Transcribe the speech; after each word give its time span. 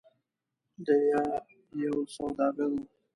د 0.85 0.87
ی 1.05 1.11
یو 1.83 1.95
سوداګر 2.15 2.69
و. 2.71 2.73